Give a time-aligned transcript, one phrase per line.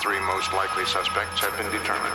[0.00, 2.14] three most likely suspects have been determined.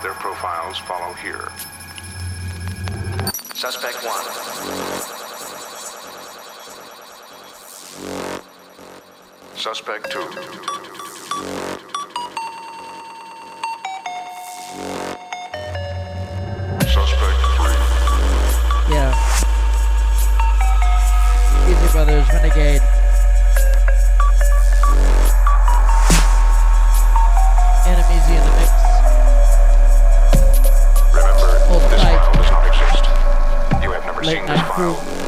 [0.00, 1.50] Their profiles follow here.
[3.54, 4.12] Suspect 1.
[9.56, 10.20] Suspect 2.
[16.86, 18.94] Suspect 3.
[18.94, 19.14] Yeah.
[21.68, 22.91] Easy Brothers Renegade.
[34.24, 35.21] like a crew.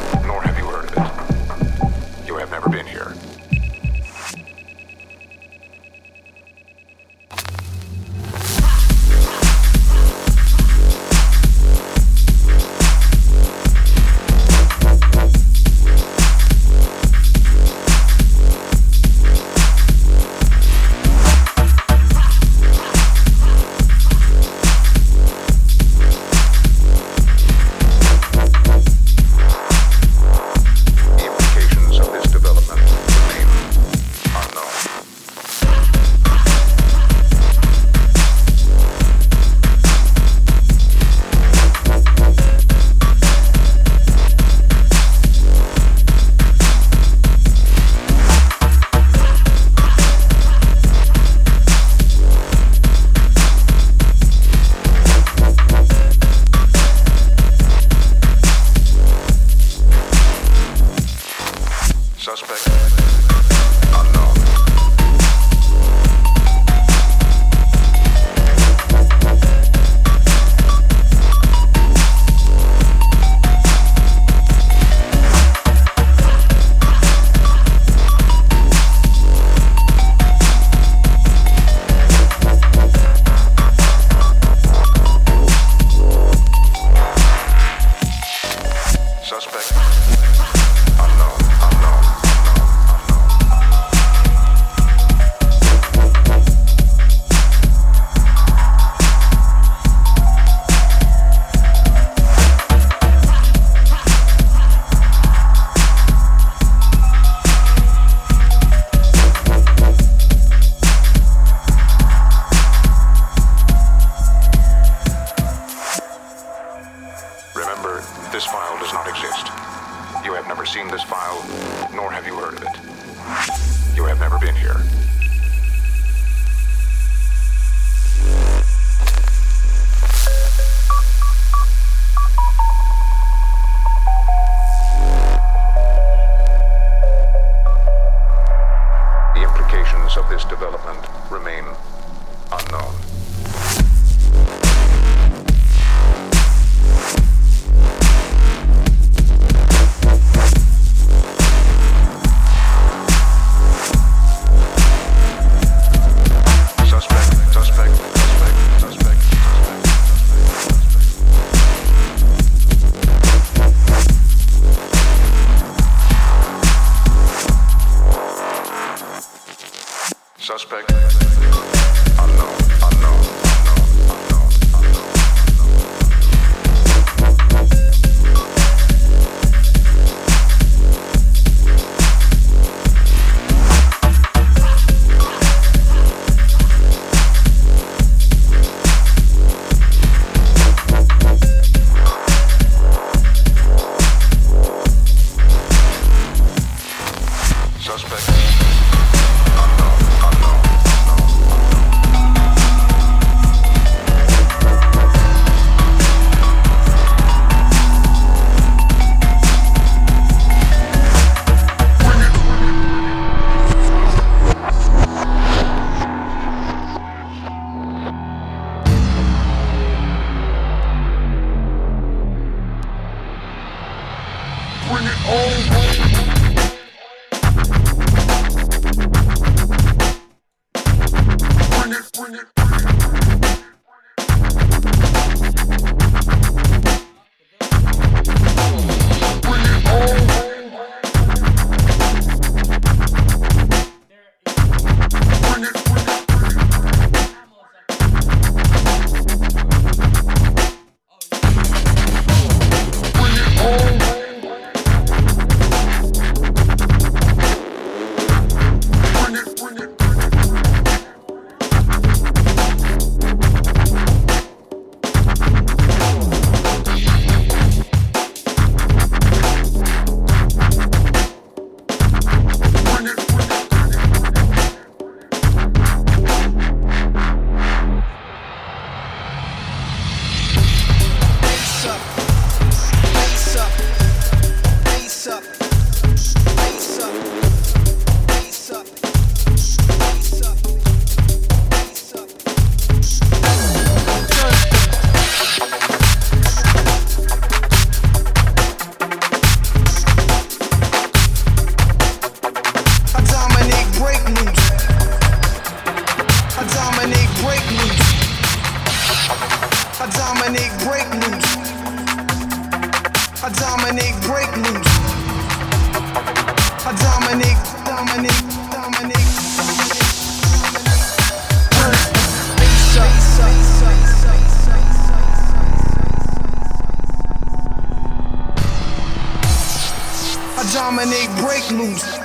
[330.75, 332.24] Dominate, break loose.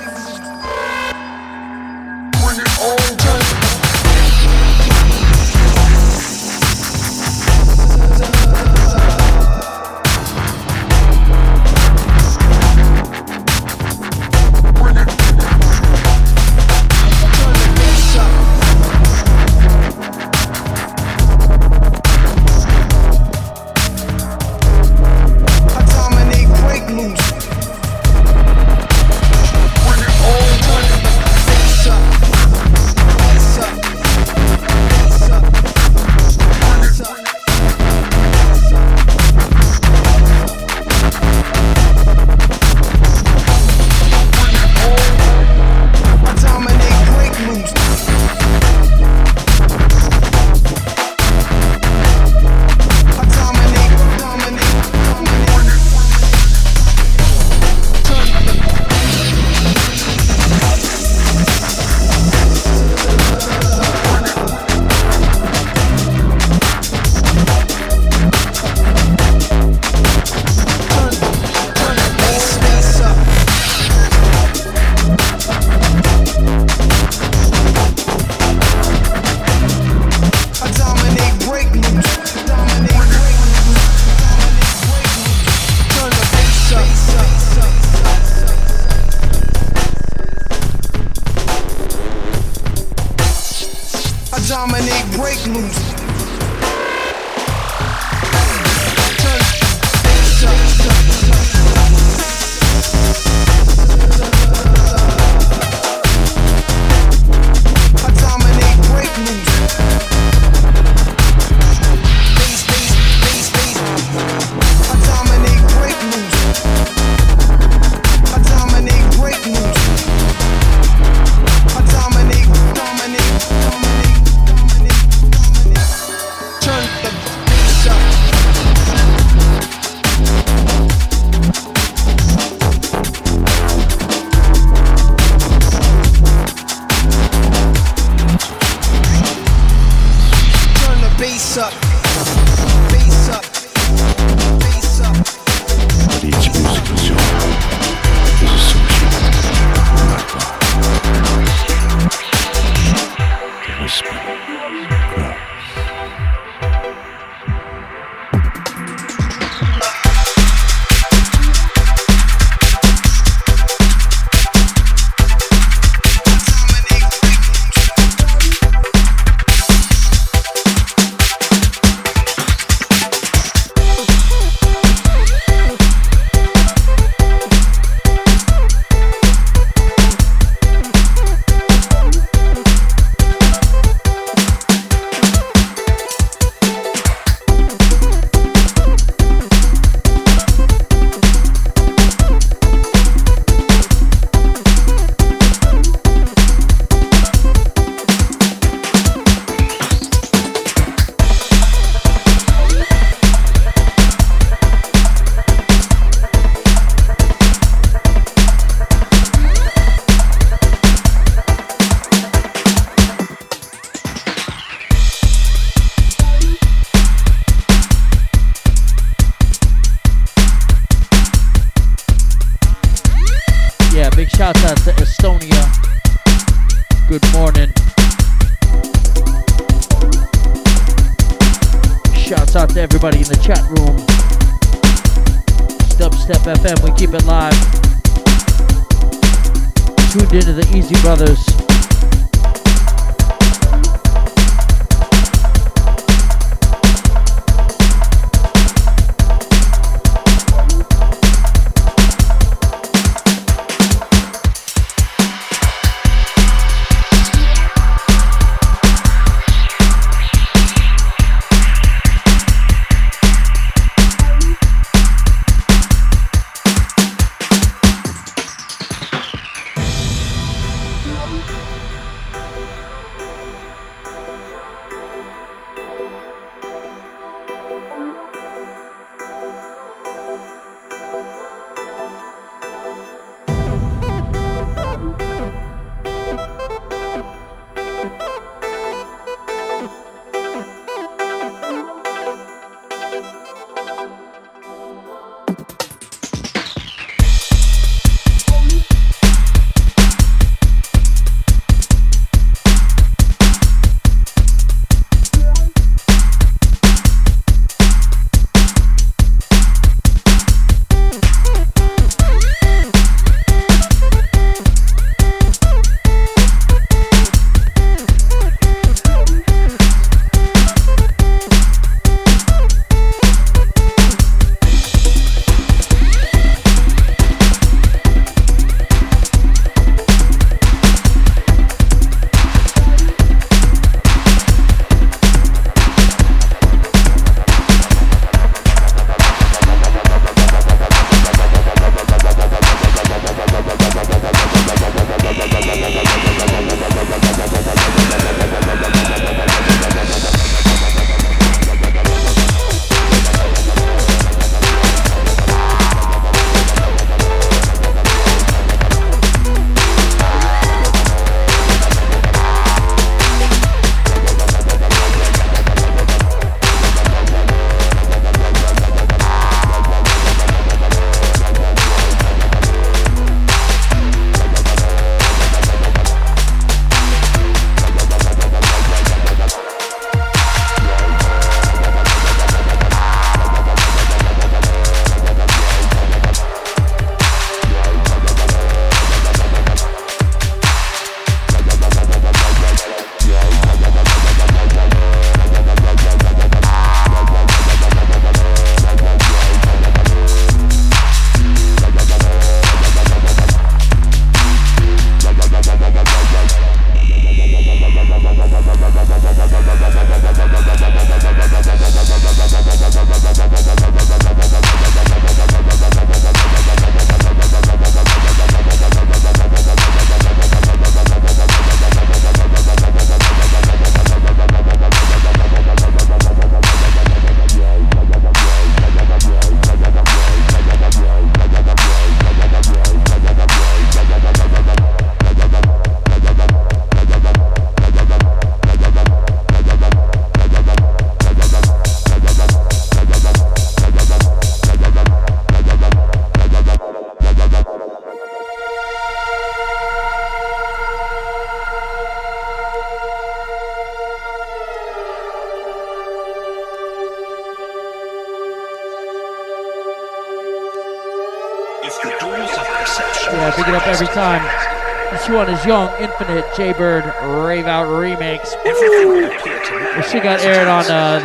[465.31, 467.05] One is Young Infinite Jaybird
[467.45, 468.51] Rave Out Remix.
[468.63, 471.19] This shit got aired on uh,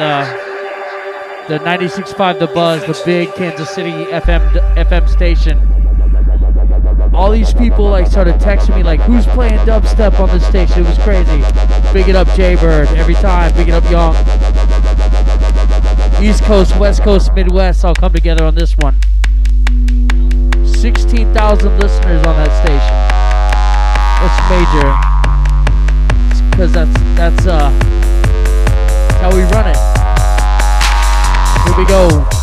[1.49, 5.61] the the 96.5 The Buzz, the big Kansas City FM FM station.
[7.15, 10.89] All these people like started texting me like, "Who's playing dubstep on this station?" It
[10.89, 11.43] was crazy.
[11.93, 13.53] Big it up, Jaybird every time.
[13.55, 14.15] Big it up, Young.
[16.23, 18.97] East Coast, West Coast, Midwest all come together on this one.
[20.65, 22.96] 16,000 listeners on that station.
[24.19, 24.89] That's major.
[26.51, 27.71] Because that's that's uh
[29.21, 29.77] how we run it.
[31.65, 32.36] Here we go.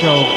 [0.00, 0.29] Joe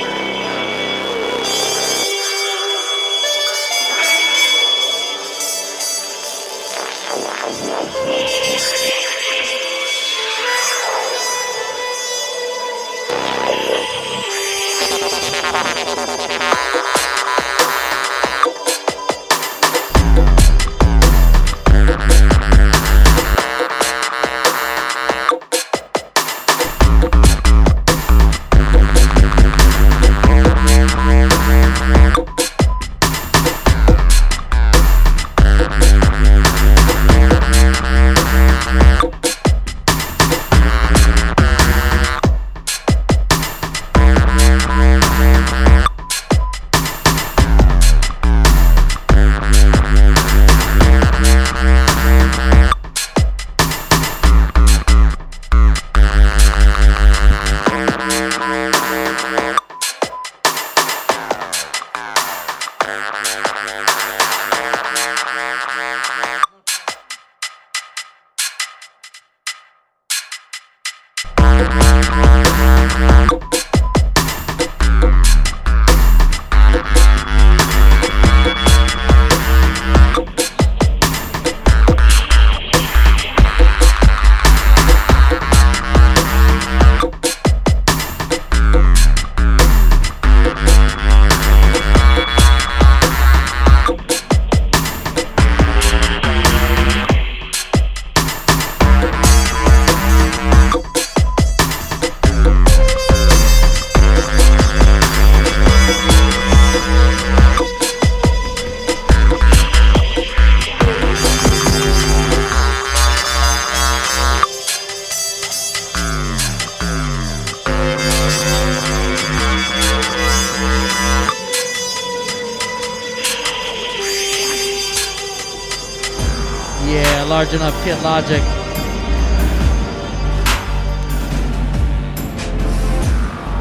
[127.84, 128.42] Kid Logic.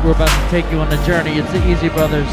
[0.04, 1.38] We're about to take you on a journey.
[1.38, 2.28] It's the Easy Brothers.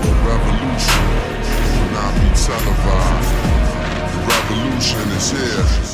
[0.00, 1.04] The revolution
[1.76, 3.32] will not be televised.
[4.12, 5.89] The revolution is here.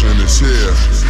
[0.00, 1.07] Yeah,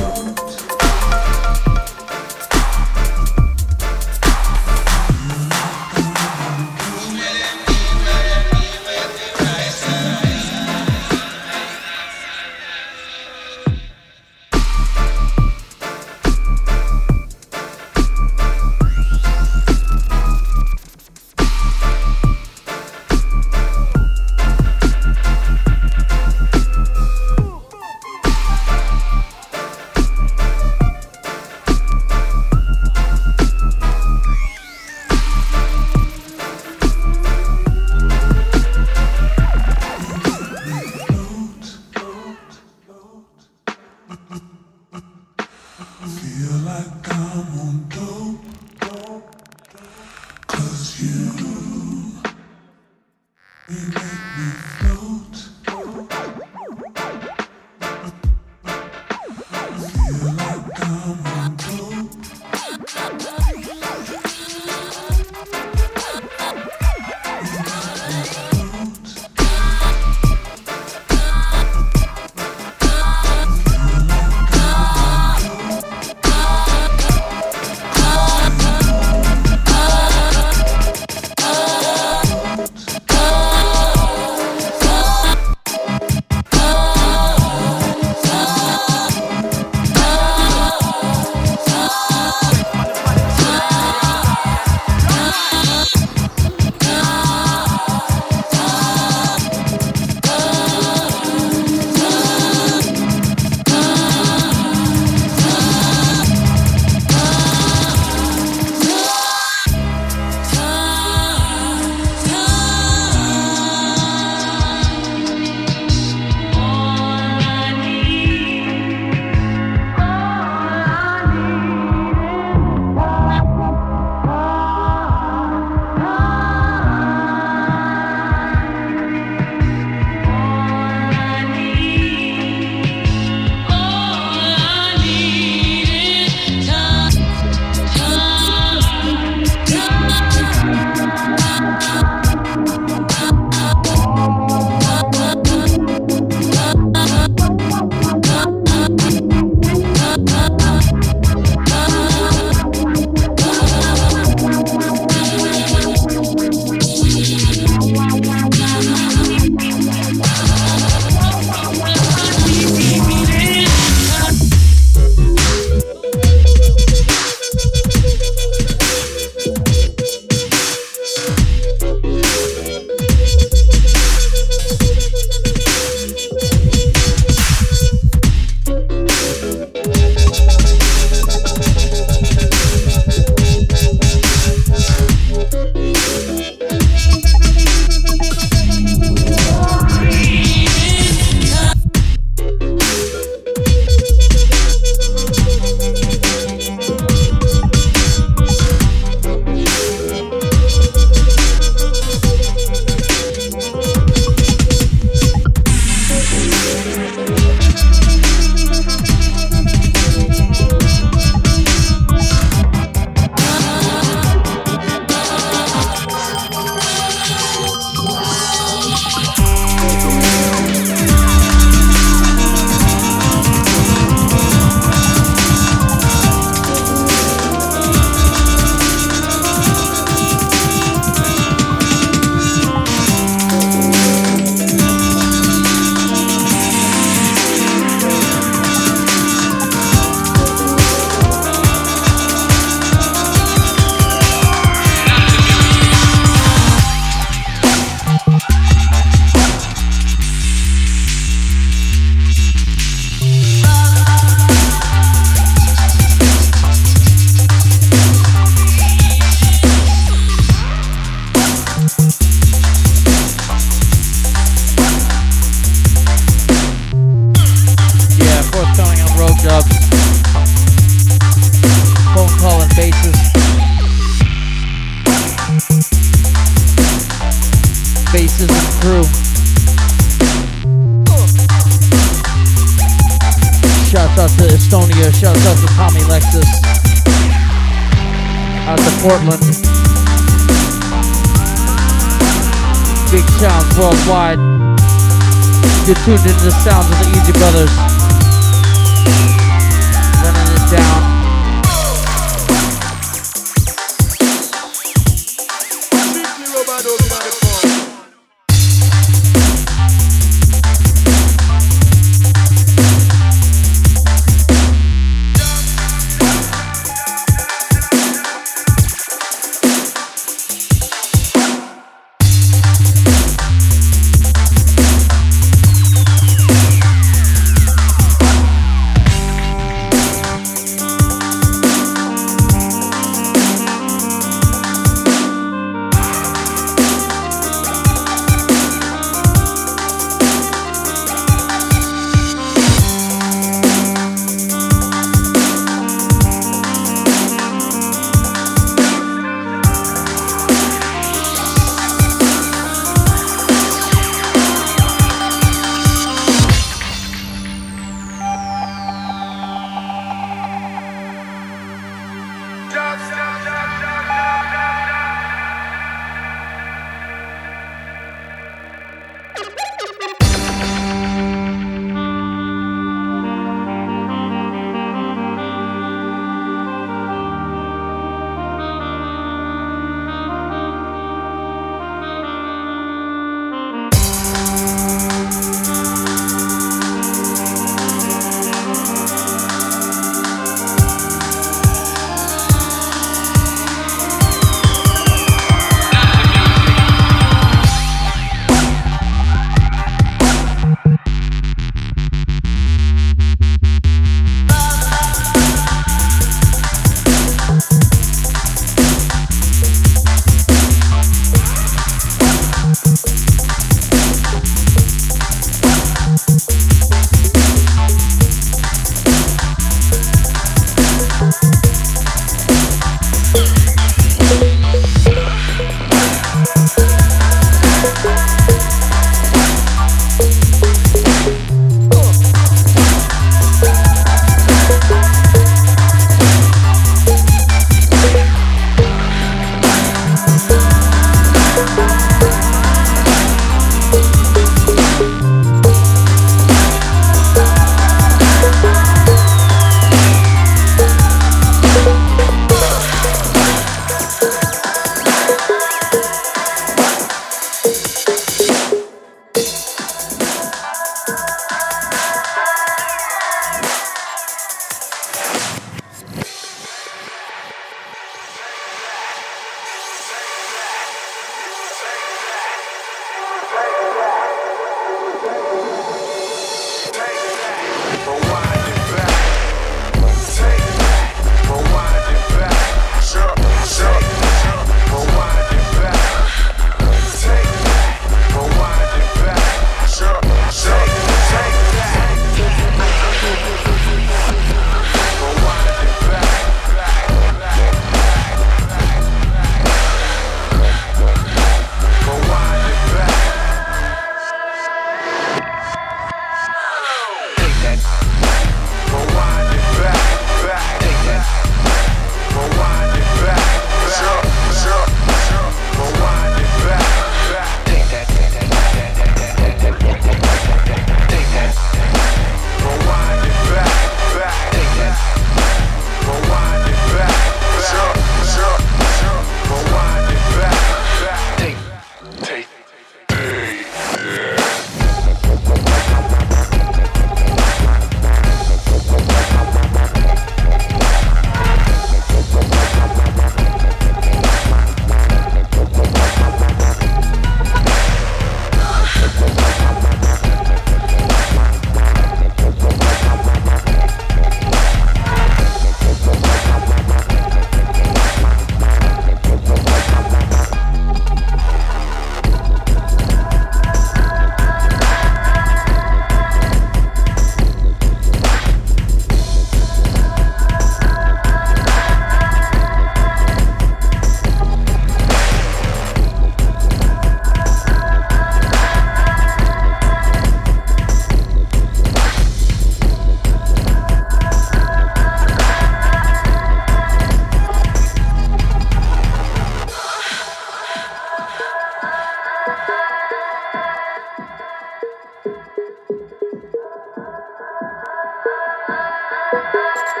[599.73, 600.00] Take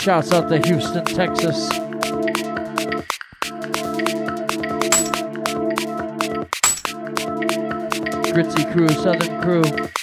[0.00, 1.68] Shouts out to Houston, Texas.
[8.32, 9.97] Gritzy crew, Southern crew.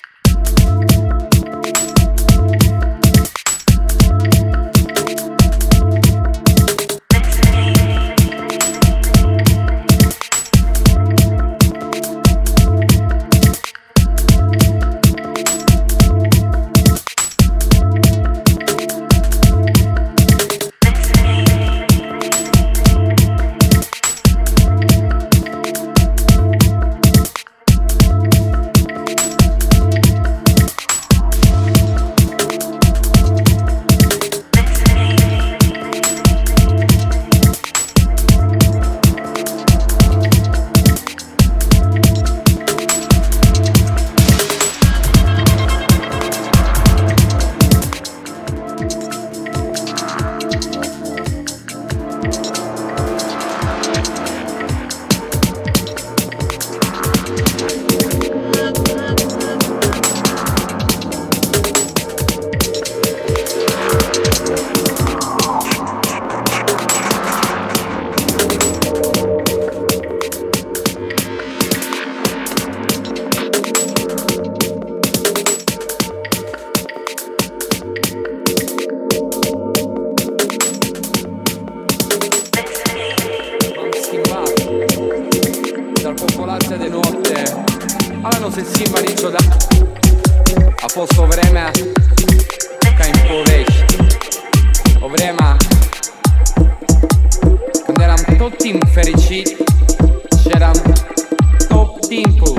[102.06, 102.54] simple,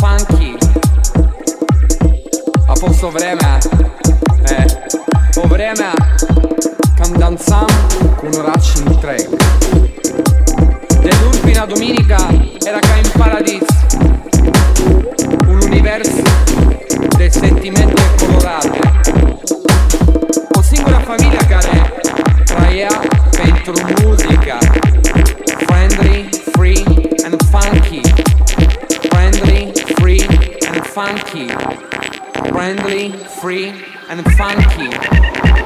[0.00, 0.54] funky.
[2.68, 3.58] A posto vreme,
[4.50, 4.66] e,
[5.34, 5.92] po vreme,
[6.96, 7.66] kam dansam
[8.20, 9.28] kunoračni trek.
[11.00, 12.18] Dell'ultima domenica
[12.66, 13.66] era ca in paradiso,
[15.48, 16.22] un universo
[17.16, 18.78] del sentimento colorato.
[20.58, 21.92] O singola famiglia care
[22.44, 22.88] traia
[23.30, 23.72] pentru
[24.02, 24.81] musica.
[30.94, 31.48] Funky
[32.50, 33.68] Friendly, free
[34.10, 35.61] and funky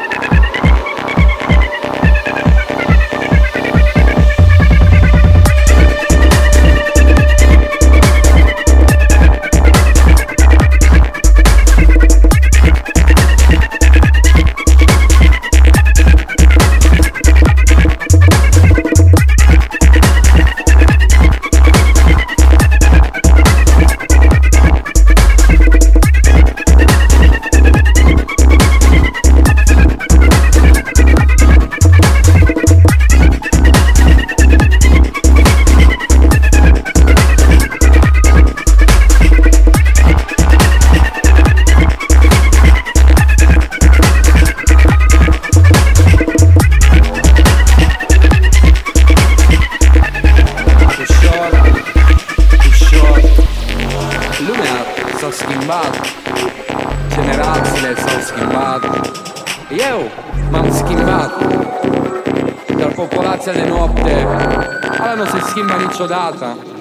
[65.96, 66.75] emozionata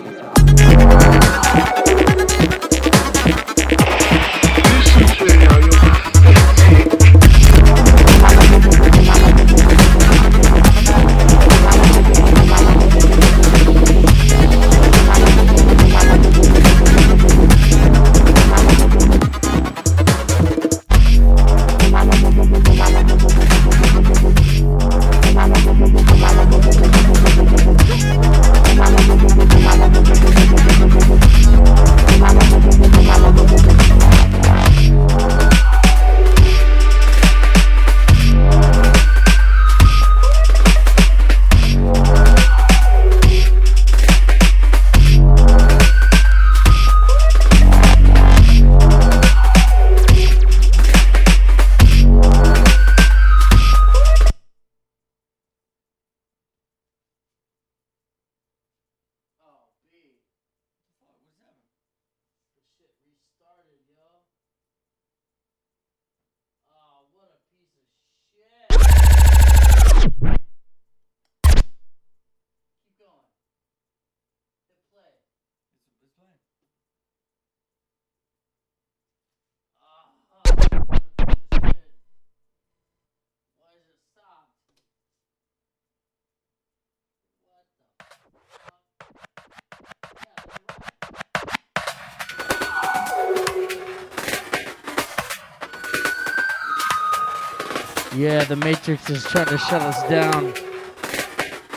[98.26, 100.52] Yeah, the Matrix is trying to shut us down.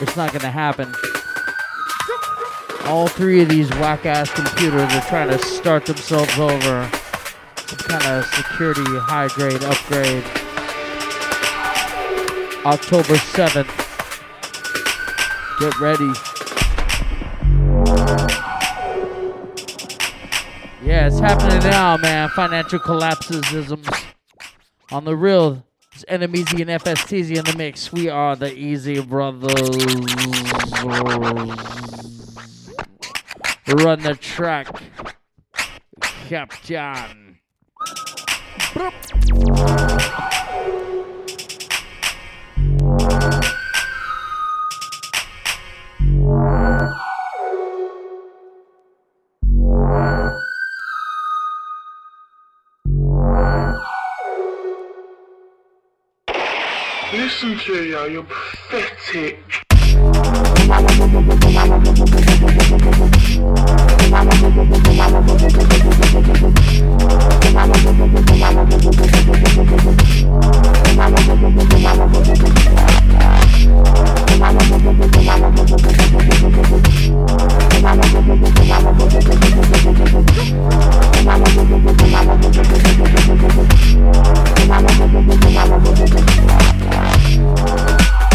[0.01, 0.91] It's not gonna happen.
[2.85, 6.89] All three of these whack ass computers are trying to start themselves over.
[7.67, 10.23] Some kind of security high grade upgrade.
[12.65, 13.69] October 7th.
[15.59, 16.11] Get ready.
[20.83, 22.27] Yeah, it's happening now, man.
[22.29, 23.71] Financial collapses
[24.91, 25.63] on the real.
[26.01, 27.91] It's Enemezy and FSTZ in the mix.
[27.91, 29.51] We are the Easy Brothers.
[33.67, 34.81] Run the track.
[36.29, 37.39] Captain.
[57.59, 59.49] Nigeria, you're pathetic.
[87.37, 88.28] ночь.